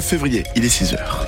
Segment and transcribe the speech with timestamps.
[0.00, 1.24] février, il est 6 heures.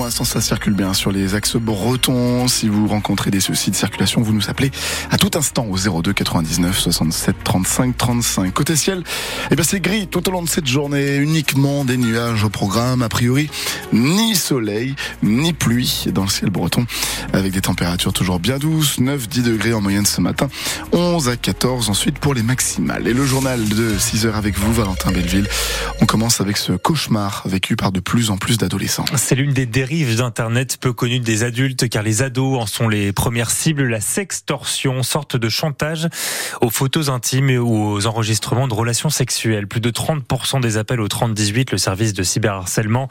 [0.00, 2.48] Pour ça circule bien sur les axes bretons.
[2.48, 4.70] Si vous rencontrez des soucis de circulation, vous nous appelez
[5.10, 8.54] à tout instant au 02 99 67 35 35.
[8.54, 9.02] Côté ciel,
[9.50, 13.02] eh bien c'est gris tout au long de cette journée, uniquement des nuages au programme.
[13.02, 13.50] A priori,
[13.92, 16.86] ni soleil, ni pluie dans le ciel breton,
[17.34, 20.48] avec des températures toujours bien douces, 9-10 degrés en moyenne ce matin,
[20.92, 23.06] 11 à 14 ensuite pour les maximales.
[23.06, 25.48] Et le journal de 6 heures avec vous, Valentin Belleville.
[26.00, 29.04] On commence avec ce cauchemar vécu par de plus en plus d'adolescents.
[29.16, 33.12] C'est l'une des dérives d'Internet peu connues des adultes car les ados en sont les
[33.12, 33.88] premières cibles.
[33.88, 36.08] La sextorsion, sorte de chantage
[36.60, 39.66] aux photos intimes ou aux enregistrements de relations sexuelles.
[39.66, 43.08] Plus de 30% des appels au 3018, le service de cyberharcèlement,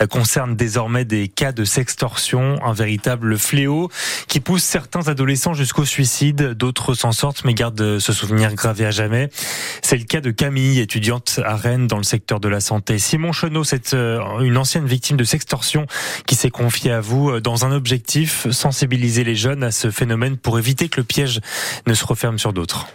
[0.00, 3.88] euh, concernent désormais des cas de sextorsion, un véritable fléau
[4.26, 6.54] qui pousse certains adolescents jusqu'au suicide.
[6.54, 9.30] D'autres s'en sortent mais gardent ce souvenir gravé à jamais.
[9.80, 12.98] C'est le cas de Camille, étudiante à Rennes dans le secteur de la santé.
[12.98, 15.86] Simon Chenot, c'est euh, une ancienne victime de sextorsion
[16.26, 20.36] qui s'est confiée à vous euh, dans un objectif, sensibiliser les jeunes à ce phénomène
[20.36, 21.40] pour éviter que le piège
[21.86, 22.86] ne se referme sur d'autres.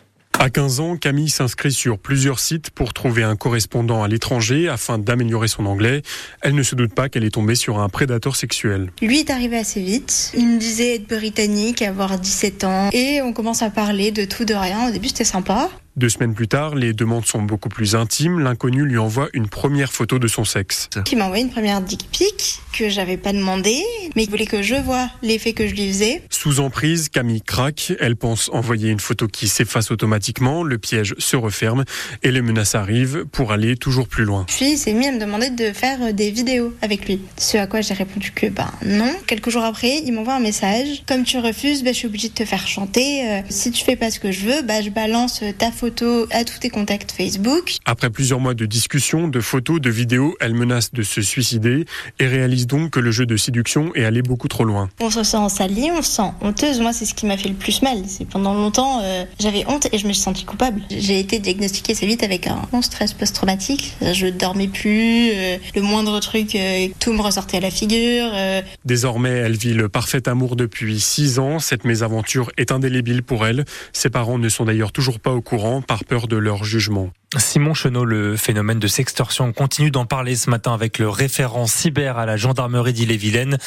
[0.42, 4.98] À 15 ans, Camille s'inscrit sur plusieurs sites pour trouver un correspondant à l'étranger afin
[4.98, 6.02] d'améliorer son anglais.
[6.42, 8.92] Elle ne se doute pas qu'elle est tombée sur un prédateur sexuel.
[9.04, 10.32] Lui est arrivé assez vite.
[10.36, 12.90] Il me disait être britannique, avoir 17 ans.
[12.92, 14.90] Et on commence à parler de tout, de rien.
[14.90, 15.70] Au début, c'était sympa.
[15.98, 18.40] Deux semaines plus tard, les demandes sont beaucoup plus intimes.
[18.40, 20.90] L'inconnu lui envoie une première photo de son sexe.
[21.12, 23.84] Il m'a envoyé une première dick pic que j'avais pas demandé,
[24.16, 26.24] mais il voulait que je vois l'effet que je lui faisais.
[26.32, 27.94] Sous emprise, Camille craque.
[28.00, 30.64] Elle pense envoyer une photo qui s'efface automatiquement.
[30.64, 31.84] Le piège se referme
[32.24, 34.46] et les menaces arrivent pour aller toujours plus loin.
[34.48, 37.22] Puis il s'est mis à me demander de faire des vidéos avec lui.
[37.38, 39.14] Ce à quoi j'ai répondu que ben non.
[39.28, 41.04] Quelques jours après, il m'envoie un message.
[41.08, 43.30] Comme tu refuses, ben, je suis obligée de te faire chanter.
[43.30, 46.44] Euh, si tu fais pas ce que je veux, ben, je balance ta photo à
[46.46, 47.76] tous tes contacts Facebook.
[47.86, 51.86] Après plusieurs mois de discussions, de photos, de vidéos, elle menace de se suicider
[52.18, 54.90] et réalise donc que le jeu de séduction est allé beaucoup trop loin.
[55.02, 56.80] On se sent salie, on se sent honteuse.
[56.80, 57.98] Moi, c'est ce qui m'a fait le plus mal.
[58.08, 60.82] C'est pendant longtemps, euh, j'avais honte et je me suis sentie coupable.
[60.90, 63.96] J'ai été diagnostiquée assez vite avec un stress post-traumatique.
[64.02, 68.32] Je dormais plus, euh, le moindre truc, euh, tout me ressortait à la figure.
[68.34, 68.62] euh.
[68.86, 71.60] Désormais, elle vit le parfait amour depuis 6 ans.
[71.60, 73.66] Cette mésaventure est indélébile pour elle.
[73.92, 77.10] Ses parents ne sont d'ailleurs toujours pas au courant par peur de leur jugement.
[77.38, 82.18] Simon Chenot, le phénomène de sextorsion, continue d'en parler ce matin avec le référent cyber
[82.18, 83.58] à la gendarmerie d'Ille-et-Vilaine,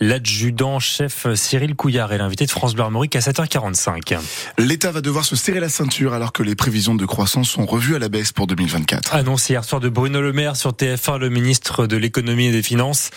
[0.00, 4.18] l'adjudant chef Cyril Couillard et l'invité de France Bleu Armorique à 7h45.
[4.58, 7.96] L'État va devoir se serrer la ceinture alors que les prévisions de croissance sont revues
[7.96, 9.14] à la baisse pour 2024.
[9.14, 12.62] Annonce hier soir de Bruno Le Maire sur TF1, le ministre de l'économie et des
[12.62, 13.10] finances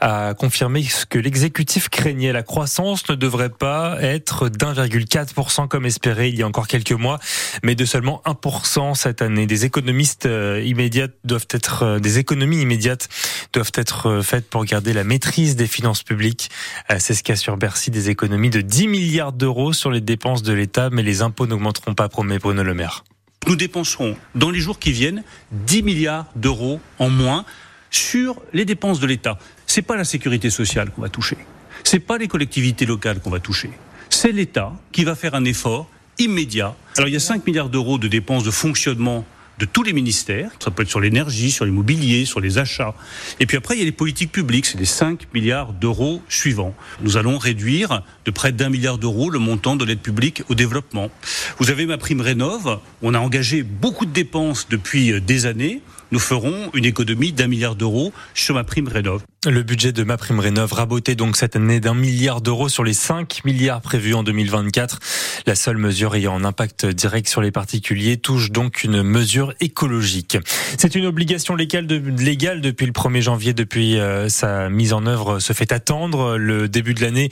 [0.00, 2.32] a confirmé que l'exécutif craignait.
[2.32, 7.18] La croissance ne devrait pas être d'1,4% comme espéré il y a encore quelques mois,
[7.62, 9.46] mais de seulement 1% cette année.
[9.46, 13.08] Des économistes euh, immédiates doivent être, euh, des économies immédiates
[13.52, 16.50] doivent être euh, faites pour garder la maîtrise des finances publiques.
[16.90, 20.42] Euh, C'est ce qu'a sur Bercy des économies de 10 milliards d'euros sur les dépenses
[20.42, 23.04] de l'État, mais les impôts n'augmenteront pas, promet Bruno Le Maire.
[23.46, 27.44] Nous dépenserons dans les jours qui viennent 10 milliards d'euros en moins
[27.90, 29.38] sur les dépenses de l'État.
[29.66, 31.36] C'est pas la sécurité sociale qu'on va toucher.
[31.84, 33.70] C'est pas les collectivités locales qu'on va toucher.
[34.08, 35.88] C'est l'État qui va faire un effort
[36.18, 36.76] immédiat.
[36.96, 39.24] Alors il y a 5 milliards d'euros de dépenses de fonctionnement
[39.62, 40.50] de tous les ministères.
[40.58, 42.94] Ça peut être sur l'énergie, sur l'immobilier, sur les achats.
[43.38, 44.66] Et puis après, il y a les politiques publiques.
[44.66, 46.74] C'est les 5 milliards d'euros suivants.
[47.00, 51.10] Nous allons réduire de près d'un milliard d'euros le montant de l'aide publique au développement.
[51.58, 52.80] Vous avez ma prime rénov.
[53.02, 55.80] On a engagé beaucoup de dépenses depuis des années.
[56.10, 59.22] Nous ferons une économie d'un milliard d'euros sur ma prime rénov.
[59.44, 63.80] Le budget de MaPrimeRénov raboté donc cette année d'un milliard d'euros sur les 5 milliards
[63.80, 65.00] prévus en 2024.
[65.46, 70.38] La seule mesure ayant un impact direct sur les particuliers touche donc une mesure écologique.
[70.78, 75.52] C'est une obligation légale depuis le 1er janvier, depuis euh, sa mise en œuvre se
[75.52, 76.36] fait attendre.
[76.36, 77.28] Le début de l'année,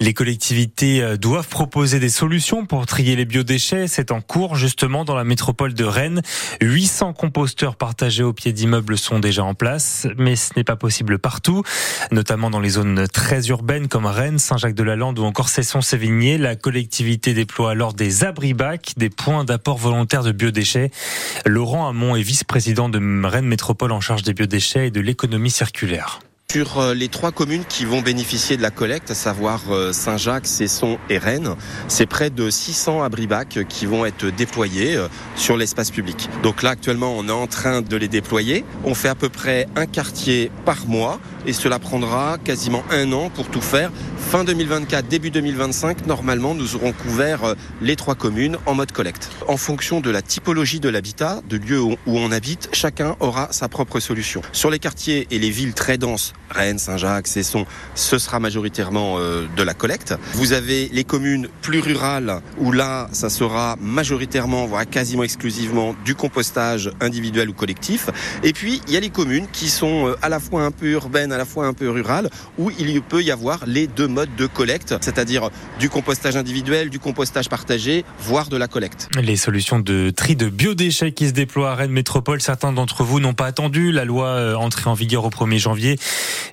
[0.00, 3.86] les collectivités euh, doivent proposer des solutions pour trier les biodéchets.
[3.86, 6.22] C'est en cours justement dans la métropole de Rennes.
[6.60, 11.20] 800 composteurs partagés au pied d'immeubles sont déjà en place, mais ce n'est pas possible
[11.20, 11.51] partout
[12.10, 16.38] notamment dans les zones très urbaines comme Rennes, Saint-Jacques-de-la-Lande ou encore Cesson-Sévigné.
[16.38, 20.90] La collectivité déploie alors des abri-bacs, des points d'apport volontaire de biodéchets.
[21.44, 26.20] Laurent Hamon est vice-président de Rennes Métropole en charge des biodéchets et de l'économie circulaire.
[26.52, 30.46] Sur euh, les trois communes qui vont bénéficier de la collecte, à savoir euh, Saint-Jacques,
[30.46, 31.56] Cesson et Rennes,
[31.88, 36.28] c'est près de 600 abribacs qui vont être déployés euh, sur l'espace public.
[36.42, 38.66] Donc là, actuellement, on est en train de les déployer.
[38.84, 43.30] On fait à peu près un quartier par mois et cela prendra quasiment un an
[43.30, 43.90] pour tout faire.
[44.32, 49.28] Fin 2024, début 2025, normalement, nous aurons couvert euh, les trois communes en mode collecte.
[49.46, 53.68] En fonction de la typologie de l'habitat, de lieu où on habite, chacun aura sa
[53.68, 54.40] propre solution.
[54.52, 59.44] Sur les quartiers et les villes très denses, Rennes, Saint-Jacques, Cesson, ce sera majoritairement euh,
[59.54, 60.14] de la collecte.
[60.32, 66.14] Vous avez les communes plus rurales où là, ça sera majoritairement, voire quasiment exclusivement du
[66.14, 68.08] compostage individuel ou collectif.
[68.42, 70.86] Et puis, il y a les communes qui sont euh, à la fois un peu
[70.86, 74.21] urbaines, à la fois un peu rurales, où il peut y avoir les deux modes
[74.26, 79.08] de collecte, c'est-à-dire du compostage individuel, du compostage partagé, voire de la collecte.
[79.20, 83.20] Les solutions de tri de biodéchets qui se déploient à Rennes Métropole, certains d'entre vous
[83.20, 85.98] n'ont pas attendu la loi euh, entrée en vigueur au 1er janvier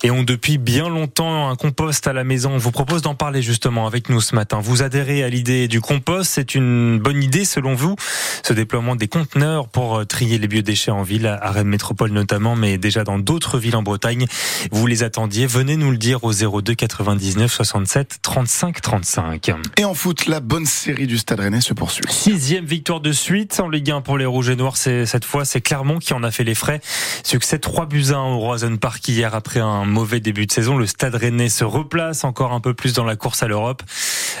[0.02, 2.52] et ont depuis bien longtemps un compost à la maison.
[2.52, 4.60] On vous propose d'en parler justement avec nous ce matin.
[4.60, 7.96] Vous adhérez à l'idée du compost, c'est une bonne idée selon vous,
[8.42, 12.56] ce déploiement des conteneurs pour euh, trier les biodéchets en ville, à Rennes Métropole notamment,
[12.56, 14.26] mais déjà dans d'autres villes en Bretagne.
[14.70, 19.52] Vous les attendiez, venez nous le dire au 02 99 67 35 35.
[19.76, 22.04] Et en foot, la bonne série du Stade Rennais se poursuit.
[22.08, 24.76] Sixième victoire de suite en Ligue 1 pour les Rouges et Noirs.
[24.76, 26.80] Cette fois, c'est Clermont qui en a fait les frais.
[27.24, 30.76] Succès 3 buts 1 au Roison Park hier après un mauvais début de saison.
[30.76, 33.82] Le Stade Rennais se replace encore un peu plus dans la course à l'Europe.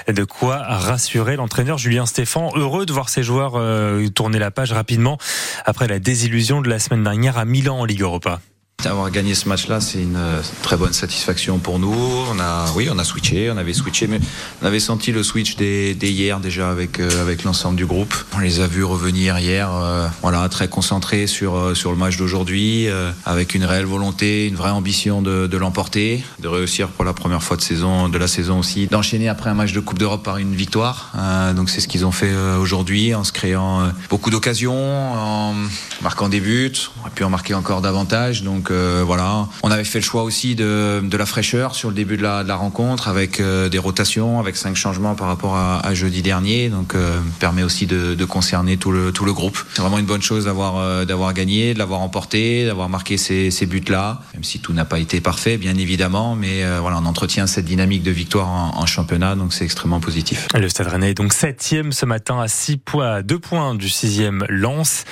[0.08, 4.72] De quoi rassurer l'entraîneur Julien Stéphan, heureux de voir ses joueurs euh, tourner la page
[4.72, 5.18] rapidement
[5.66, 8.40] après la désillusion de la semaine dernière à Milan en Ligue Europa.
[8.86, 11.94] Avoir gagné ce match-là, c'est une euh, très bonne satisfaction pour nous.
[12.32, 14.18] On a, oui, on a switché, on avait switché, mais
[14.62, 18.14] on avait senti le switch dès, hier déjà avec euh, avec l'ensemble du groupe.
[18.34, 22.88] On les a vus revenir hier, euh, voilà, très concentrés sur sur le match d'aujourd'hui,
[23.26, 27.42] avec une réelle volonté, une vraie ambition de, de l'emporter, de réussir pour la première
[27.42, 30.38] fois de saison, de la saison aussi, d'enchaîner après un match de Coupe d'Europe par
[30.38, 31.12] une victoire.
[31.54, 35.54] donc c'est ce qu'ils ont fait aujourd'hui, en se créant beaucoup d'occasions, en
[36.02, 38.42] marquant des buts, on aurait pu en marquer encore davantage.
[38.42, 41.94] Donc euh, voilà, on avait fait le choix aussi de, de la fraîcheur sur le
[41.94, 45.56] début de la, de la rencontre avec euh, des rotations, avec cinq changements par rapport
[45.56, 46.68] à, à jeudi dernier.
[46.68, 49.58] Donc euh, permet aussi de, de, concerner tout le, tout le groupe.
[49.74, 53.66] C'est vraiment une bonne chose d'avoir d'avoir gagné, de l'avoir emporté, d'avoir marqué ces, ces
[53.66, 56.36] buts-là, même si tout n'a pas été parfait, bien évidemment.
[56.36, 60.48] Mais voilà, on entretient cette dynamique de victoire en, en championnat, donc c'est extrêmement positif.
[60.54, 64.44] Le Stade Rennais est donc septième ce matin à 6 points, 2 points du sixième
[64.48, 65.04] Lance.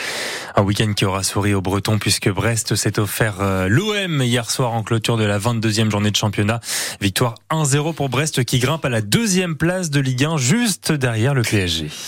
[0.56, 3.36] Un week-end qui aura souri aux Bretons puisque Brest s'est offert
[3.68, 6.60] l'OM hier soir en clôture de la 22e journée de championnat.
[7.00, 11.34] Victoire 1-0 pour Brest qui grimpe à la deuxième place de Ligue 1 juste derrière
[11.34, 11.90] le PSG.